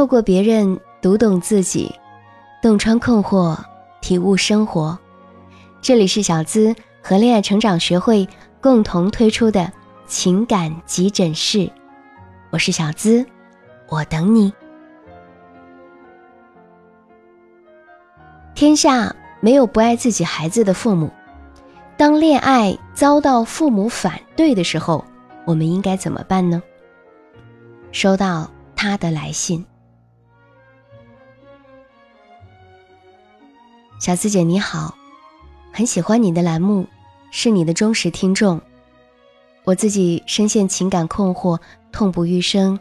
[0.00, 1.94] 透过别人读懂自己，
[2.62, 3.54] 洞穿困惑，
[4.00, 4.98] 体悟生活。
[5.82, 8.26] 这里是小资和恋爱成长学会
[8.62, 9.70] 共同推出的
[10.06, 11.70] 情感急诊室，
[12.48, 13.26] 我是小资，
[13.90, 14.50] 我等你。
[18.54, 21.10] 天下没有不爱自己孩子的父母。
[21.98, 25.04] 当恋爱遭到父母反对的时候，
[25.44, 26.62] 我们应该怎么办呢？
[27.92, 29.62] 收到他的来信，
[34.00, 34.94] 小思姐你好，
[35.70, 36.86] 很喜欢你的栏目，
[37.30, 38.58] 是你的忠实听众。
[39.64, 41.60] 我自己深陷情感困惑，
[41.92, 42.80] 痛不欲生，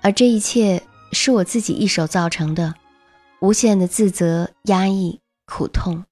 [0.00, 0.80] 而这一切
[1.10, 2.72] 是我自己一手造成的，
[3.40, 6.04] 无限的自责、压抑、苦痛。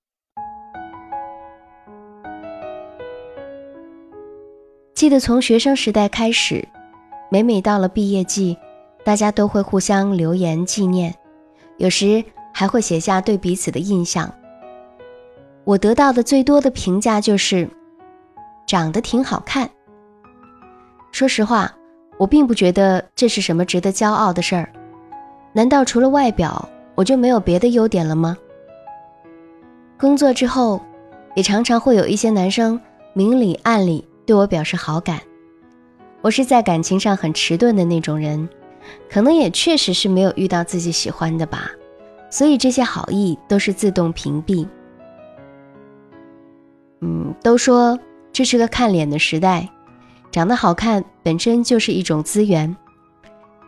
[4.92, 6.66] 记得从学生时代开始，
[7.30, 8.58] 每每到了毕业季，
[9.04, 11.14] 大家都会互相留言纪念，
[11.76, 12.24] 有时
[12.58, 14.32] 还会写下对彼此的印象。
[15.64, 17.68] 我得到的最多的评价就是
[18.66, 19.68] 长得挺好看。
[21.12, 21.70] 说实话，
[22.16, 24.72] 我并不觉得这是什么值得骄傲的事儿。
[25.52, 28.34] 难道除了外表，我就没有别的优点了吗？
[29.98, 30.80] 工作之后，
[31.34, 32.80] 也常常会有一些男生
[33.12, 34.08] 明里暗里。
[34.24, 35.20] 对我表示好感，
[36.22, 38.48] 我是在感情上很迟钝的那种人，
[39.10, 41.70] 可能也确实是没有遇到自己喜欢的吧，
[42.36, 44.68] 所以这些好意都是自动屏蔽。
[47.00, 47.98] 嗯，都说
[48.30, 49.66] 这是个看脸的时代，
[50.30, 52.76] 长得好看本身就是一种资源，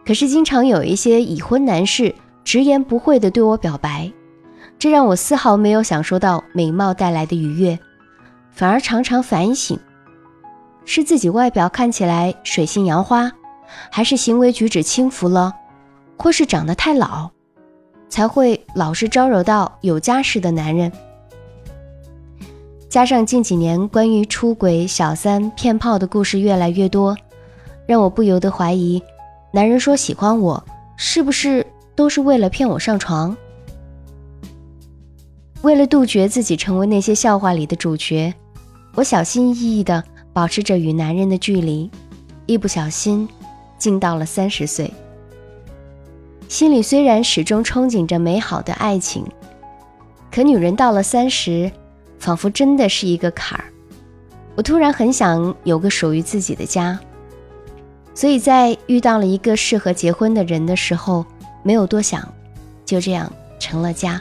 [0.05, 4.13] 可是经常有一些已婚男士直言不讳的对我表白，
[4.79, 7.79] 这让我丝毫没有享受到美貌带来的愉悦，
[8.53, 9.81] 反而常常反省。
[10.85, 13.33] 是自己外表看起来水性杨花，
[13.91, 15.55] 还是行为举止轻浮了，
[16.19, 17.31] 或是长得太老，
[18.09, 20.91] 才会老是招惹到有家室的男人？
[22.89, 27.17] 加上近几年关于出轨、小三、骗炮的故事越来越多，
[27.87, 29.03] 让我不由得怀疑，
[29.53, 30.65] 男人说喜欢我，
[30.97, 33.37] 是不是都是为了骗我上床？
[35.63, 38.33] 为了杜绝自己成为那些笑话里的主角，
[38.95, 40.03] 我小心翼翼的。
[40.31, 41.91] 保持着与男人的距离，
[42.47, 43.29] 一不小心，
[43.77, 44.89] 竟到了三十岁。
[46.49, 49.25] 心里虽然始终憧憬着美好的爱情，
[50.33, 51.71] 可女人到了三十，
[52.19, 53.67] 仿佛真的是一个坎儿。
[54.57, 56.99] 我突然很想有个属于自己的家，
[58.15, 61.25] 所以在遇到了一个适合结婚的人的时候，
[61.63, 62.27] 没有多想，
[62.85, 63.31] 就这样
[63.61, 64.21] 成了家。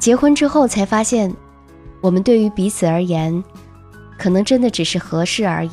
[0.00, 1.32] 结婚之后才发现。
[2.02, 3.44] 我们对于彼此而言，
[4.16, 5.72] 可能真的只是合适而已。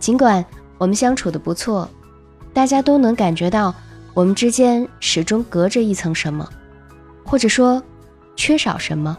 [0.00, 0.44] 尽管
[0.82, 1.88] 我们相处的不错，
[2.52, 3.72] 大家都能感觉到
[4.14, 6.48] 我们之间始终隔着一层什么，
[7.24, 7.80] 或者说
[8.34, 9.16] 缺少什么。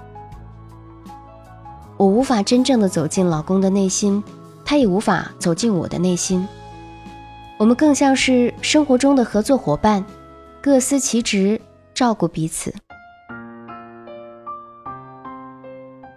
[1.95, 4.21] 我无法真正的走进老公的内心，
[4.65, 6.45] 他也无法走进我的内心。
[7.57, 10.03] 我们更像是生活中的合作伙伴，
[10.61, 11.61] 各司其职，
[11.93, 12.75] 照顾彼此。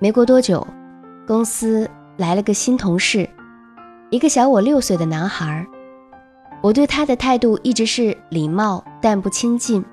[0.01, 0.67] 没过多久，
[1.25, 3.31] 公司来了个新同事，
[4.11, 5.67] 一个小我六岁的男孩。
[6.63, 9.85] 我对他的态度一直是礼貌但不亲近。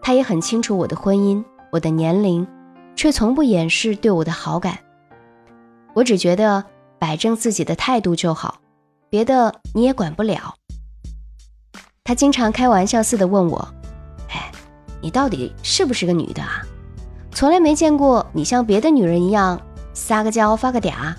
[0.00, 2.46] 他也很清楚我的婚姻、我的年龄，
[2.94, 4.78] 却从不掩饰对我的好感。
[5.94, 6.64] 我只觉得
[6.98, 8.60] 摆正自己的态度就好，
[9.10, 10.54] 别的你也管不了。
[12.04, 13.68] 他经常开玩笑似的问我
[14.30, 14.52] ：“哎，
[15.00, 16.62] 你到底是不是个女的啊？”
[17.32, 19.60] 从来没见过你像别的女人一样
[19.92, 21.12] 撒个娇发个嗲，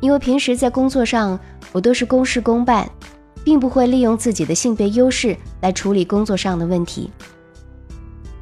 [0.00, 1.38] 因为平时在工作上
[1.72, 2.88] 我都是公事公办，
[3.44, 7.10] 并不会利用自己的性别优势来处理工作上的问题。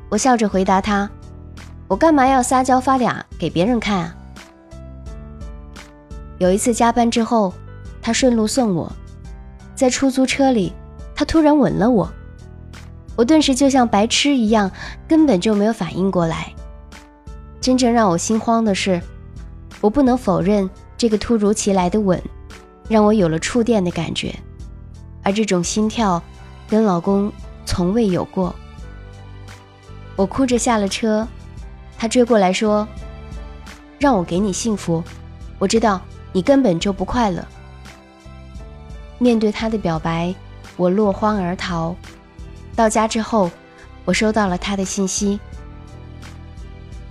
[0.08, 1.10] 我笑着回答他
[1.88, 4.14] ：“我干嘛要撒娇发嗲给别人看啊？”
[6.38, 7.53] 有一次加班之后，
[8.02, 8.92] 他顺路送我，
[9.74, 10.72] 在出租车里，
[11.14, 12.12] 他突然吻了我。
[13.16, 14.70] 我顿时就像白痴一样，
[15.09, 16.52] 根本就没有反应过来。
[17.60, 19.00] 真正让我心慌的是，
[19.80, 22.22] 我不能否认这个突如其来的吻，
[22.89, 24.34] 让我有了触电的感觉，
[25.22, 26.22] 而这种心跳，
[26.69, 27.31] 跟老公
[27.65, 28.54] 从未有过。
[30.16, 31.27] 我哭着下了车，
[31.98, 32.89] 他追过来说
[34.01, 35.04] ：“让我给你幸福，
[35.59, 36.01] 我知道
[36.33, 37.47] 你根本就不快乐。”
[39.19, 40.34] 面对他的表白，
[40.77, 41.95] 我落荒而逃。
[42.75, 43.51] 到家之后，
[44.07, 45.39] 我收到了他的信息。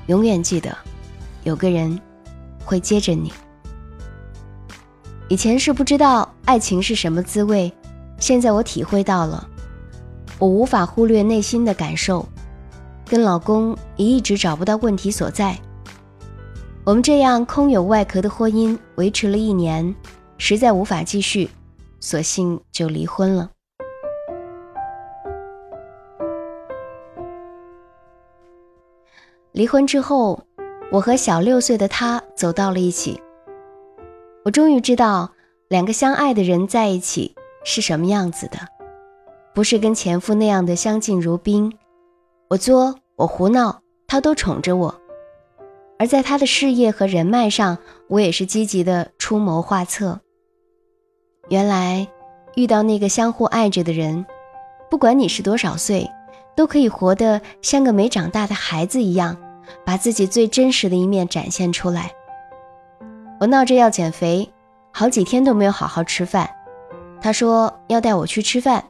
[0.08, 0.76] 永远记得，
[1.44, 2.00] 有个人
[2.64, 3.32] 会接着你。
[5.28, 7.72] 以前是不知道爱情是什么滋味，
[8.20, 9.48] 现在我体会到了。
[10.38, 12.24] 我无法忽略内心的感受，
[13.08, 15.58] 跟老公也一直找不到问题所在。
[16.84, 19.96] 我们这样空有外壳的婚姻维持了一年，
[20.38, 21.50] 实在无法继续，
[22.00, 23.50] 索性就离婚了。
[29.54, 30.40] 离婚之后，
[30.92, 33.20] 我和小六岁的他走到了一起。
[34.46, 35.32] 我终于知道，
[35.70, 37.34] 两个相爱的人在一起
[37.64, 38.60] 是什么样子的，
[39.56, 41.76] 不是跟前夫那样的相敬如宾。
[42.52, 44.94] 我作，我胡闹，他都宠着我；
[45.98, 50.22] 而在他的事业和人脉上，我也是积极的出谋划策。
[51.50, 52.08] 原来，
[52.56, 54.28] 遇到那个相互爱着的人，
[54.92, 56.08] 不管你是多少岁，
[56.56, 59.36] 都可以活得像个没长大的孩子一样。
[59.84, 62.12] 把自己最真实的一面展现出来。
[63.40, 64.50] 我闹着要减肥，
[64.92, 66.50] 好几天都没有好好吃饭。
[67.22, 68.84] 他说要带我去吃饭，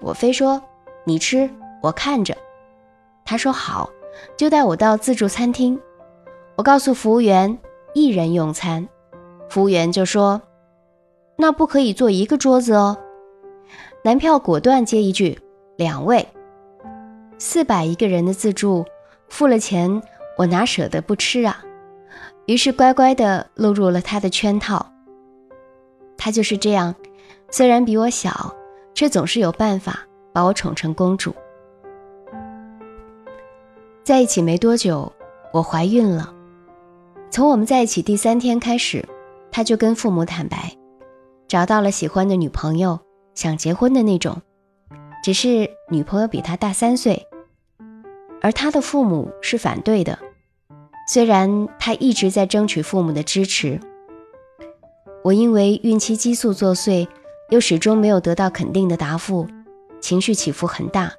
[0.00, 0.62] 我非说
[1.04, 1.48] 你吃，
[1.82, 2.36] 我看着。
[3.24, 3.90] 他说好，
[4.36, 5.80] 就带我到自助餐厅。
[6.56, 7.58] 我告诉服务员
[7.94, 8.88] 一人用餐，
[9.48, 10.40] 服务员就说
[11.36, 12.96] 那不可以坐一个桌子哦。
[14.02, 15.38] 男票果断接一句
[15.76, 16.26] 两位。
[17.38, 18.84] 四百一个人的自助，
[19.28, 20.02] 付了钱。
[20.38, 21.62] 我哪舍得不吃啊？
[22.46, 24.86] 于是乖乖地落入了他的圈套。
[26.16, 26.94] 他就是这样，
[27.50, 28.54] 虽然比我小，
[28.94, 30.00] 却总是有办法
[30.32, 31.34] 把我宠成公主。
[34.02, 35.12] 在一起没多久，
[35.52, 36.32] 我怀孕了。
[37.30, 39.04] 从我们在一起第三天开始，
[39.50, 40.72] 他就跟父母坦白，
[41.48, 42.98] 找到了喜欢的女朋友，
[43.34, 44.40] 想结婚的那种，
[45.24, 47.26] 只是女朋友比他大三岁，
[48.40, 50.16] 而他的父母是反对的。
[51.06, 53.80] 虽然他一直在争取父母的支持，
[55.22, 57.06] 我因为孕期激素作祟，
[57.50, 59.46] 又始终没有得到肯定的答复，
[60.00, 61.12] 情绪起伏很大，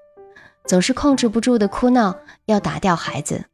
[0.66, 2.13] 总是控制不住的哭闹，
[2.48, 3.45] 要打掉孩子。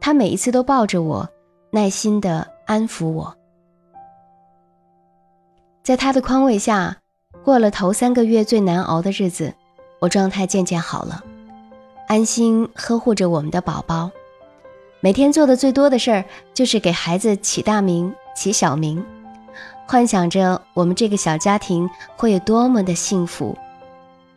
[0.00, 1.28] 他每一次都抱着我，
[1.70, 3.36] 耐心的安抚我。
[5.82, 6.96] 在他的宽慰下，
[7.44, 9.52] 过了头三个月最难熬的日子，
[9.98, 11.22] 我状态渐渐好了，
[12.08, 14.10] 安心呵护着我们的宝宝。
[15.04, 16.24] 每天做的最多的事儿
[16.54, 19.04] 就是给孩子起大名、起小名，
[19.84, 21.86] 幻想着我们这个小家庭
[22.16, 23.54] 会有多么的幸福，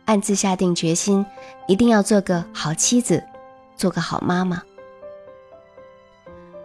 [0.04, 1.24] 暗自下定决心，
[1.68, 3.24] 一定要做个好妻子，
[3.78, 4.62] 做个好妈妈。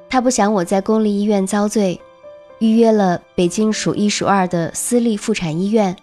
[0.10, 1.98] 他不想我在公立医院遭罪，
[2.60, 5.96] 预约了北京数一数二的私立妇产医院，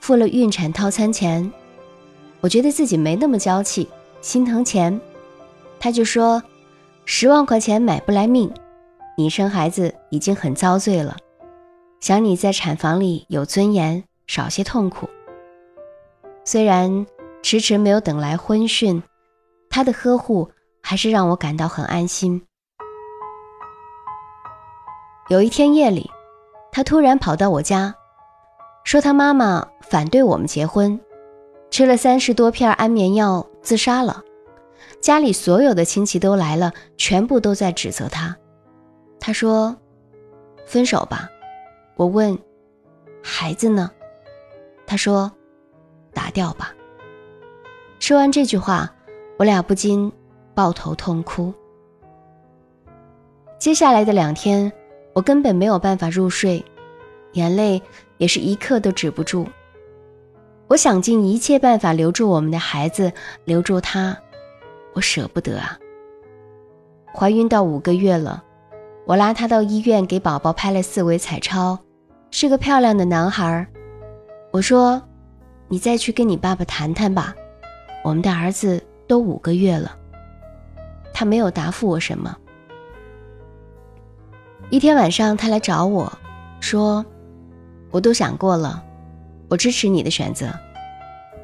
[0.00, 1.50] 付了孕产套餐钱。
[2.42, 3.88] 我觉得自己没那么娇气，
[4.20, 5.00] 心疼钱，
[5.80, 6.42] 他就说。
[7.10, 8.52] 十万块钱买不来命，
[9.16, 11.16] 你生孩子已经很遭罪了，
[12.00, 15.08] 想你在产房里有尊严，少些痛苦。
[16.44, 17.06] 虽然
[17.42, 19.02] 迟迟没有等来婚讯，
[19.70, 20.50] 他的呵护
[20.82, 22.42] 还是让我感到很安心。
[25.30, 26.10] 有一天夜里，
[26.70, 27.94] 他突然跑到我家，
[28.84, 31.00] 说他妈妈反对我们结婚，
[31.70, 34.24] 吃了三十多片安眠药自杀了。
[35.00, 38.36] 家里所有的亲戚都来了，全部都在指责他。
[39.20, 39.76] 他说
[40.66, 41.28] ：“分手吧。”
[41.96, 42.36] 我问
[43.22, 43.90] ：“孩子呢？”
[44.86, 45.30] 他说
[46.12, 46.74] ：“打掉吧。”
[48.00, 48.92] 说完这句话，
[49.38, 50.12] 我俩不禁
[50.54, 51.52] 抱头痛哭。
[53.58, 54.72] 接下来的两天，
[55.14, 56.64] 我根本没有办法入睡，
[57.32, 57.82] 眼泪
[58.18, 59.46] 也是一刻都止不住。
[60.68, 63.12] 我想尽一切办法留住我们的孩子，
[63.44, 64.16] 留住他。
[64.98, 65.78] 我舍不得啊！
[67.14, 68.42] 怀孕到五个月了，
[69.06, 71.78] 我拉他到医院给宝宝拍了四维彩超，
[72.32, 73.64] 是个漂亮的男孩。
[74.50, 75.00] 我说
[75.70, 77.32] ：“你再去跟你爸爸谈谈吧，
[78.02, 79.96] 我们的儿子都五个月了。”
[81.14, 82.36] 他没有答复我什么。
[84.68, 86.12] 一天晚上，他来找我
[86.58, 87.06] 说
[87.92, 88.82] ：“我都想过了，
[89.48, 90.52] 我支持你的选择，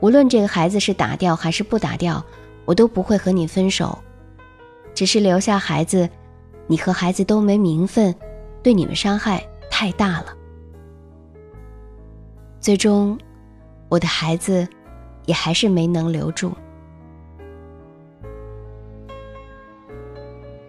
[0.01, 2.21] 无论这个孩子是打掉还是不打掉。”
[2.65, 3.99] 我都不会和你分手，
[4.95, 6.09] 只是留下孩子，
[6.67, 8.15] 你和孩子都没名分，
[8.63, 10.27] 对你们伤害太大了。
[12.61, 13.19] 最终，
[13.89, 14.67] 我的孩子
[15.27, 16.53] 也还是没能留住。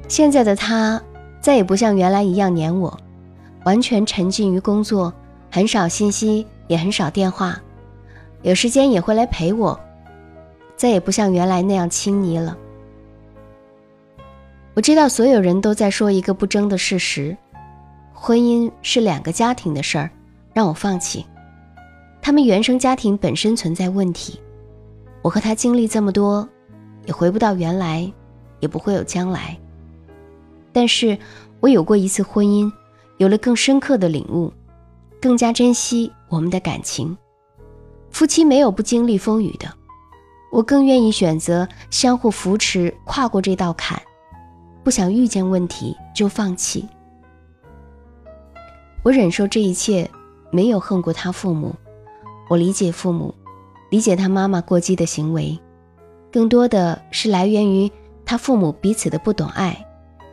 [0.07, 1.01] 现在的他
[1.41, 2.95] 再也不像原来一样黏我，
[3.63, 5.13] 完全沉浸于工作，
[5.49, 7.59] 很少信息，也很少电话，
[8.41, 9.79] 有时间也会来陪我。
[10.75, 12.57] 再也不像原来那样亲昵了。
[14.73, 17.35] 我知道所有人都在说一个不争的事实：
[18.13, 20.09] 婚姻是两个家庭的事儿，
[20.53, 21.25] 让我放弃。
[22.21, 24.39] 他们原生家庭本身存在问题。
[25.21, 26.47] 我和他经历这么多，
[27.05, 28.11] 也回不到原来，
[28.59, 29.57] 也不会有将来。
[30.73, 31.17] 但是
[31.61, 32.71] 我有过一次婚姻，
[33.17, 34.51] 有了更深刻的领悟，
[35.21, 37.17] 更加珍惜我们的感情。
[38.11, 39.73] 夫妻没有不经历风雨的，
[40.55, 44.01] 我更愿意选择相互扶持，跨过这道坎。
[44.85, 46.87] 不想遇见问题就放弃。
[49.03, 50.09] 我忍受这一切，
[50.51, 51.75] 没有恨过他父母。
[52.47, 53.35] 我理解父母，
[53.89, 55.59] 理解他妈妈过激的行为，
[56.31, 57.91] 更多的是来源于
[58.25, 59.85] 他父母彼此的不懂爱。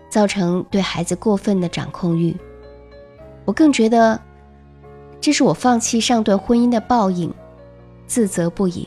[0.08, 2.36] 造成对孩子过分的掌控欲，
[3.44, 4.20] 我更觉得
[5.20, 7.34] 这是我放弃上段婚姻的报应，
[8.06, 8.86] 自责不已。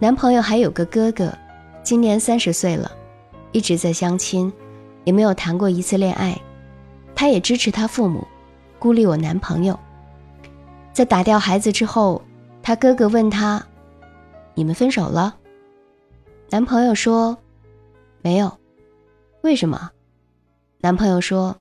[0.00, 1.36] 男朋友还有个哥哥，
[1.82, 2.88] 今年三十岁了，
[3.50, 4.52] 一直在相亲，
[5.02, 6.40] 也没有谈过一次恋爱。
[7.16, 8.24] 他也支持他父母，
[8.78, 9.76] 孤立我男朋友。
[10.92, 12.22] 在打掉孩子之后，
[12.62, 13.60] 他哥哥问他
[14.54, 15.36] ：“你们分手了？”
[16.48, 17.36] 男朋友说
[18.22, 18.56] ：“没有。”
[19.42, 19.90] 为什么？
[20.80, 21.56] 男朋友说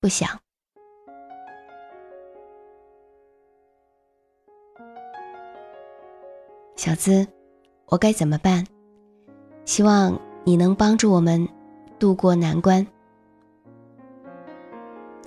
[0.00, 0.30] 不想。
[6.74, 7.26] 小资，
[7.88, 8.64] 我该怎么办？
[9.64, 11.48] 希望你能帮助我们
[11.98, 12.86] 渡过难关。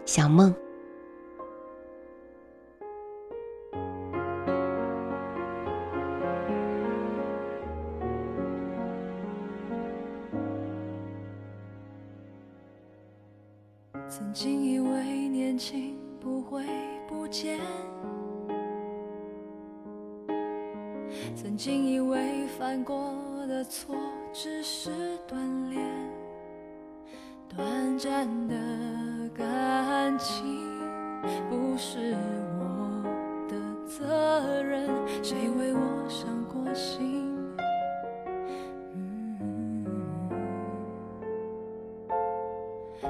[0.06, 0.54] 小梦。
[14.08, 16.64] 曾经以为年轻不会
[17.08, 17.60] 不见，
[21.60, 23.14] 经以为犯过
[23.46, 23.94] 的错
[24.32, 24.90] 只是
[25.28, 25.36] 锻
[25.70, 25.86] 炼，
[27.54, 28.56] 短暂的
[29.36, 30.42] 感情
[31.50, 32.16] 不是
[32.58, 33.04] 我
[33.50, 34.88] 的责任，
[35.22, 37.28] 谁为我伤过心？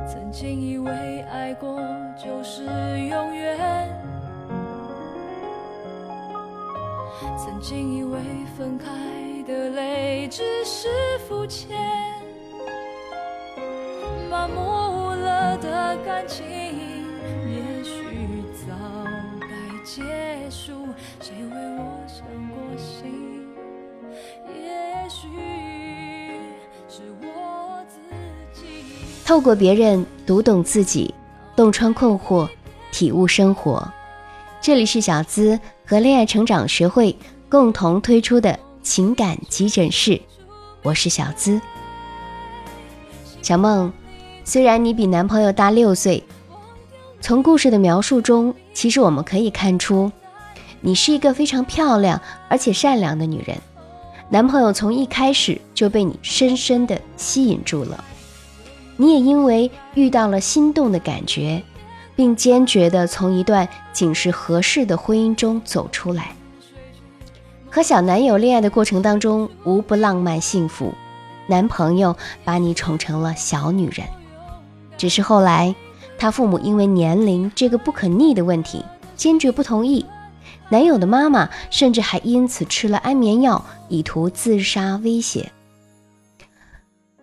[0.07, 1.79] 曾经以为爱过
[2.17, 3.48] 就是永远，
[7.51, 8.19] 曾经以为
[8.55, 8.85] 分开
[9.47, 10.87] 的泪只是
[11.27, 11.75] 肤浅，
[14.29, 18.75] 麻木了的感情，也许早
[19.41, 19.47] 该
[19.83, 20.03] 结
[20.51, 20.73] 束。
[21.19, 23.47] 谁为我伤过心？
[24.47, 25.27] 也许
[26.87, 27.97] 是我自
[28.53, 28.67] 己。
[29.25, 31.11] 透过别人读懂自己，
[31.55, 32.47] 洞穿困惑，
[32.91, 33.91] 体悟生活。
[34.61, 37.15] 这里是小资和恋爱成长学会
[37.49, 40.21] 共同推出的情感急诊室，
[40.83, 41.59] 我是小资。
[43.41, 43.91] 小梦，
[44.43, 46.23] 虽然你比男朋友大六岁，
[47.19, 50.11] 从故事的描述中，其实我们可以看出，
[50.79, 53.57] 你是一个非常漂亮而且善良的女人。
[54.29, 58.03] 男朋友从一开始就被你深深的吸引住了。
[58.95, 61.63] 你也因为遇到了心动的感觉，
[62.15, 66.35] 并坚决的从一段仅是合适的婚姻中走出来。
[67.71, 70.93] 和小男友恋爱的过程当中，无不浪漫幸福。
[71.47, 74.07] 男朋友把你宠成了小女人，
[74.97, 75.73] 只是后来
[76.17, 78.83] 他父母因为年龄这个不可逆的问题，
[79.15, 80.05] 坚决不同意。
[80.69, 85.51] 男友的妈妈甚至还因此吃了安眠药，以图自杀威胁。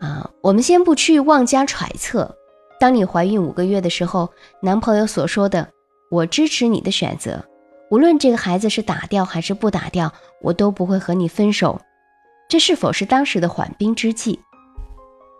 [0.00, 2.36] 啊，我们先不去妄加揣测。
[2.78, 4.28] 当你怀孕五个月的时候，
[4.60, 5.68] 男朋友所说的
[6.10, 7.44] “我支持你的选择，
[7.90, 10.12] 无论这个孩子是打掉还是不打掉，
[10.42, 11.80] 我都不会和你分手”，
[12.48, 14.40] 这是否是当时的缓兵之计？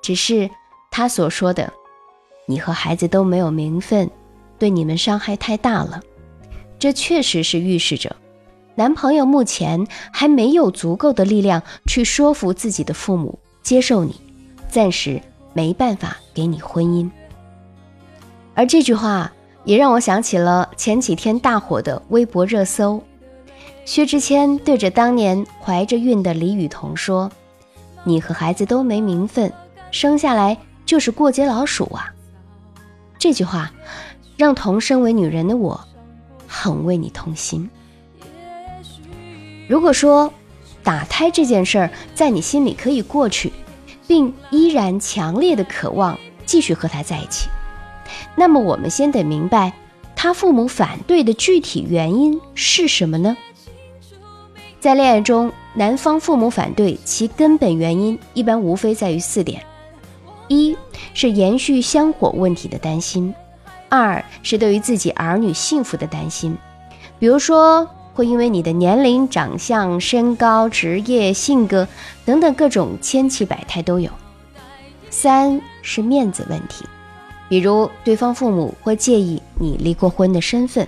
[0.02, 0.48] 只是
[0.90, 1.72] 他所说的
[2.46, 4.08] “你和孩子都没有名分，
[4.58, 6.00] 对你们伤害太大了”，
[6.78, 8.14] 这确实是预示着
[8.76, 14.20] 男朋友目前还没有足够的力量去说服自己的父母接受你。
[14.68, 15.20] 暂时
[15.54, 17.10] 没办法给你婚姻，
[18.54, 19.32] 而这句话
[19.66, 23.02] 也让我想起了前几天大火的微博热搜：
[23.84, 27.30] 薛之谦对着当年怀着孕的李雨桐说
[28.02, 29.52] ：“你和孩子都没名分，
[29.90, 30.56] 生下来
[30.86, 32.10] 就是过街老鼠啊！”
[33.20, 33.70] 这句话
[34.38, 35.78] 让同身为女人的我
[36.46, 37.68] 很为你痛心。
[39.68, 40.32] 如果说
[40.82, 43.52] 打胎这件事儿在你心里可以过去。
[44.08, 47.48] 并依然强烈的渴望继续和他在一起，
[48.34, 49.72] 那么我们先得明白
[50.14, 53.36] 他父母反对的具体原因是什么呢？
[54.80, 59.62] 在恋爱中，男方父母反对其根本原因一般无非在于四点：
[60.48, 60.76] 一
[61.12, 63.32] 是延续香火问题的担心；
[63.88, 66.52] 二是对于自己儿女幸福的担心；
[67.18, 71.86] 比如说，会因为你的年龄、长相、身高、职业、性格
[72.24, 74.10] 等等各种千奇百态都有。
[75.10, 76.84] 三是面子问题，
[77.48, 80.86] 比如对方父母会介意你离过婚的身份，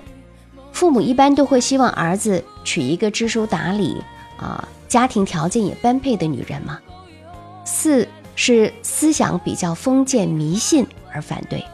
[0.73, 4.03] 父母一般都会希望儿子娶一个知书达理
[4.37, 6.79] 啊，家庭条件也般配的女人嘛。
[7.65, 11.65] 四是思想比较封建迷信而反对，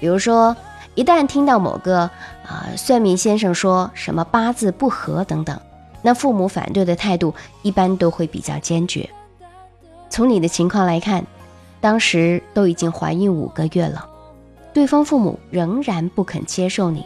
[0.00, 0.56] 比如说。
[0.94, 2.00] 一旦听到某个
[2.44, 5.60] 啊算命先生说什么八字不合等等，
[6.02, 7.32] 那父母反对的态度
[7.62, 9.08] 一般都会比较坚决。
[10.10, 11.24] 从你的情况来看，
[11.80, 14.08] 当时都已经怀孕五个月了，
[14.72, 17.04] 对方父母仍然不肯接受你，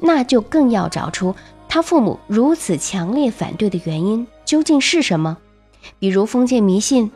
[0.00, 1.34] 那就更要找出
[1.68, 5.38] 他父母如此强烈反对的原因究竟是什么。
[5.98, 7.10] 比如封建迷信，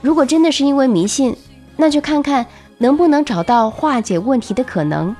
[0.00, 1.36] 如果真的是因为迷信，
[1.76, 2.46] 那就看看。
[2.78, 5.14] 能不能找到化解问题的可能？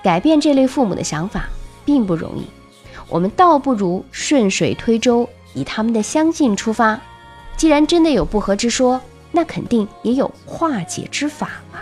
[0.00, 1.48] 改变这类父母的想法
[1.84, 2.46] 并不容易，
[3.08, 7.00] 我们倒不如顺水推舟，以他们的相信出发。
[7.56, 9.00] 既然真的有不和之说，
[9.32, 11.80] 那肯定也有化解之法嘛。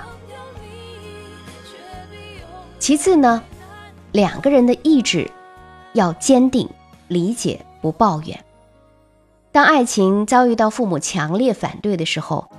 [2.83, 3.41] 其次呢，
[4.11, 5.31] 两个人的意志
[5.93, 6.69] 要坚定，
[7.07, 8.45] 理解不抱怨。
[9.53, 12.51] 当爱情遭遇到父母强烈反对的时候。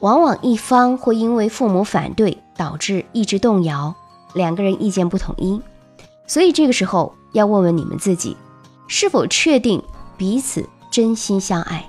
[0.00, 3.94] 往往一方会因为父母反对导致意志动摇，
[4.34, 5.60] 两个人意见不统一，
[6.26, 8.36] 所以这个时候要问问你们自己，
[8.86, 9.82] 是否确定
[10.18, 11.86] 彼此真心相爱？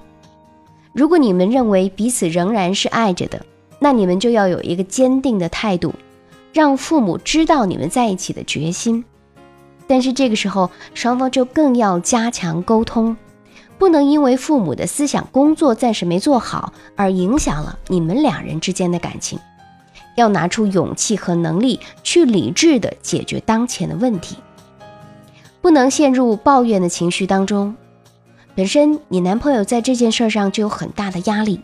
[0.94, 3.46] 如果你们认为彼此仍然是爱着的，
[3.80, 5.94] 那你们就要有一个坚定的态度，
[6.54, 9.04] 让父母知道你们在一起的决心。
[9.88, 13.16] 但是这个时候双方就更要加强沟通。
[13.78, 19.40] 不能因为父母的思想工作暂时没做好而影响了你们两人之间的感情，
[20.16, 24.38] 要拿出勇气和能力去理智的解决当前的问题，
[25.64, 27.76] 不能陷入抱怨的情绪当中。
[28.54, 31.60] 本身你男朋友在这件事上就有很大的压力，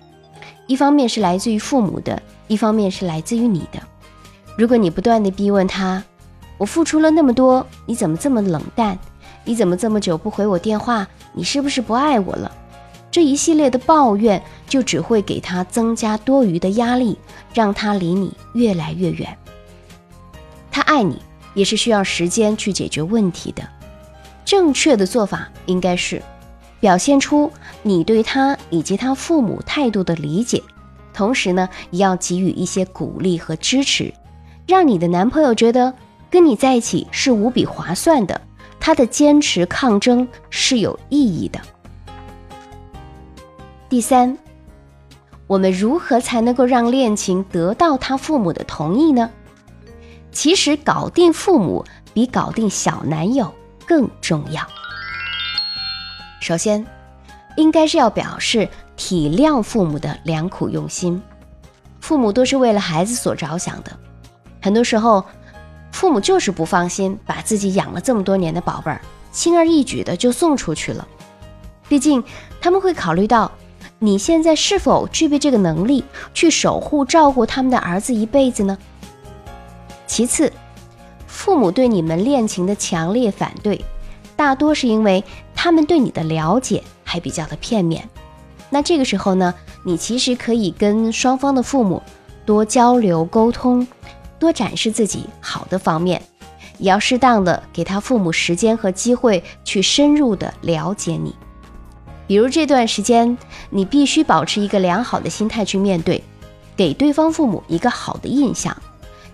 [0.65, 3.79] 一方面是来自于父母的，一方面是来自于你的。
[4.57, 6.03] 如果你不断的逼问他，
[6.57, 8.97] 我付出了那么多，你怎么这么冷淡？
[9.45, 11.07] 你怎么这么久不回我电话？
[11.31, 12.51] 你是不是不爱我了？
[13.11, 17.17] 这一系列的抱怨就只会给他增加多余的压力，
[17.53, 19.37] 让他离你越来越远。
[20.71, 21.21] 他爱你
[21.53, 23.61] 也是需要时间去解决问题的。
[24.43, 26.21] 正确的做法应该是
[26.79, 27.51] 表现出
[27.83, 30.63] 你对他以及他父母态度的理解，
[31.13, 34.13] 同时呢，也要给予一些鼓励和支持，
[34.67, 35.93] 让你的男朋友觉得
[36.29, 38.39] 跟你在一起是无比划算的。
[38.79, 41.59] 他的坚持抗争是有意义的。
[43.89, 44.37] 第三，
[45.47, 49.29] 我们如何才能够让恋情得到他父母的同意呢？
[50.31, 53.53] 其实，搞定父母比搞定小男友
[53.85, 54.61] 更重要。
[56.39, 56.85] 首先，
[57.55, 61.21] 应该是要表示体谅父母的良苦用心。
[61.99, 63.91] 父母都是为了孩子所着想的，
[64.61, 65.23] 很多时候。
[65.89, 71.07] 父母就是不放心，把自己养了这么多年的宝贝儿，轻而易举的就送出去了。
[71.87, 72.23] 毕竟
[72.61, 73.51] 他们会考虑到
[73.97, 76.03] 你现在是否具备这个能力
[76.35, 78.77] 去守护、照顾他们的儿子一辈子呢？
[80.05, 80.51] 其次，
[81.25, 83.83] 父母对你们恋情的强烈反对，
[84.35, 85.23] 大多是因为
[85.55, 88.07] 他们对你的了解还比较的片面。
[88.69, 89.51] 那这个时候呢，
[89.83, 92.03] 你其实可以跟双方的父母
[92.45, 93.87] 多交流沟通。
[94.39, 96.21] 多展示自己好的方面，
[96.77, 101.35] 也要适当的给他父母时间和机会去深入的了解你。
[102.27, 103.37] 比如这段时间，
[103.69, 106.21] 你必须保持一个良好的心态去面对，
[106.75, 108.75] 给对方父母一个好的印象，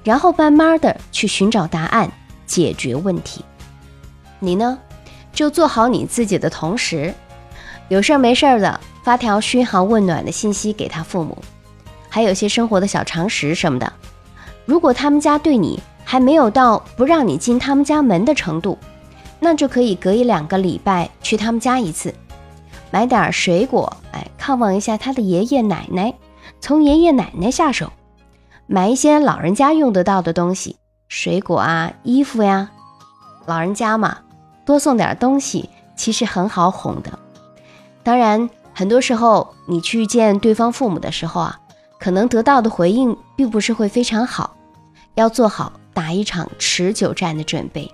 [0.03, 2.11] 然后慢慢的去寻找答案，
[2.45, 3.43] 解决问题。
[4.39, 4.77] 你呢，
[5.33, 7.13] 就做好你自己的同时，
[7.89, 11.35] 有事儿没事儿的发条嘘寒问暖的信息给他父母，
[12.09, 13.91] 还有些生活的小常识什么的。
[14.65, 18.77] 如果他们家对你还没有到不让你进他们家门的程度，
[19.39, 22.13] 那就可以隔一两个礼拜去他们家一次，
[22.91, 26.13] 买点水果，哎，看望一下他的爷爷奶奶，
[26.61, 27.91] 从爷爷奶奶下手，
[28.67, 30.77] 买一些老人家用得到的东西，
[31.09, 32.71] 水果啊，衣服呀，
[33.45, 34.19] 老人家嘛，
[34.65, 37.19] 多送点东西，其实很好哄的。
[38.01, 41.59] 当然，很多时候你去见对方父母的时候啊。
[42.03, 44.57] 可能得到的回应并不是会非常好，
[45.15, 47.89] 要做好打一场持久战的准备。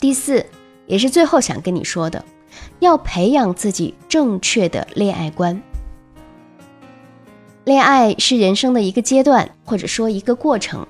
[0.00, 0.46] 第四，
[0.86, 2.24] 也是最后想跟你说的，
[2.78, 5.60] 要培养自己正确的恋爱观。
[7.64, 10.86] 恋爱是人生的一个阶段，或者说一个过程，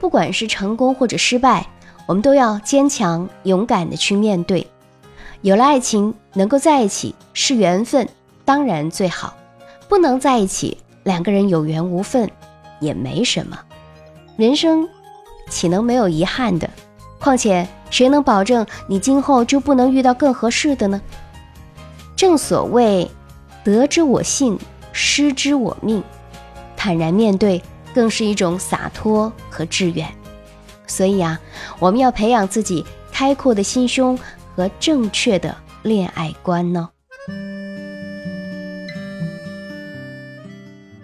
[0.00, 1.64] 不管是成功或者失败，
[2.04, 4.66] 我们都要坚强勇敢的去面对。
[5.42, 8.08] 有了爱情，能够在一起是缘分，
[8.44, 9.37] 当然最好；
[9.88, 12.30] 不能在一起，两个人有缘无分
[12.80, 13.58] 也没什么。
[14.36, 14.88] 人生
[15.48, 16.68] 岂能没有遗憾的？
[17.18, 21.00] 况且谁能保证你今后就不能遇到更合适的呢？
[22.14, 23.10] 正所谓，
[23.64, 24.58] 得之我幸，
[24.92, 26.02] 失之我命。
[26.76, 27.62] 坦然面对，
[27.94, 30.08] 更是一种洒脱和志远。
[30.86, 31.40] 所以啊，
[31.80, 34.18] 我们要培养自己开阔的心胸
[34.54, 36.88] 和正确的恋爱观呢。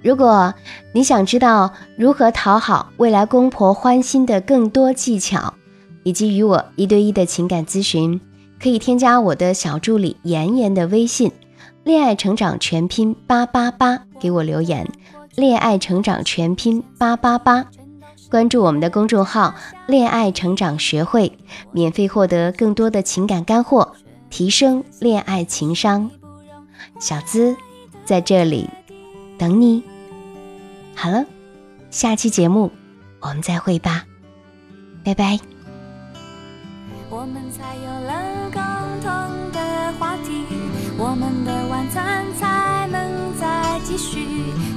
[0.04, 0.52] 如果
[0.92, 5.54] 你想知道如何讨好未来公婆欢心的更多技巧，
[6.02, 8.20] 以及与我一对一的情感咨询，
[8.62, 11.32] 可以添加我的小助理妍妍的微信
[11.84, 14.86] “恋爱成长全拼八八八”，给我留言
[15.36, 17.64] “恋爱成长全拼八八八”。
[18.30, 19.54] 关注我们的公众号
[19.88, 21.32] “恋爱成长学会”，
[21.72, 23.94] 免费获得更多的情感干货，
[24.28, 26.10] 提升恋爱情商。
[27.00, 27.56] 小资
[28.04, 28.68] 在这里
[29.38, 29.82] 等你。
[30.94, 31.24] 好了，
[31.90, 32.70] 下期节目
[33.20, 34.04] 我们再会吧，
[35.04, 35.38] 拜拜。
[37.10, 38.62] 我们才有了共
[39.02, 40.44] 同的话题，
[40.98, 44.26] 我们的晚餐才能再继续。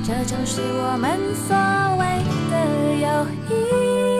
[0.05, 1.55] 这就是我们所
[1.97, 2.05] 谓
[2.51, 2.55] 的
[3.01, 3.07] 友
[3.49, 4.16] 谊。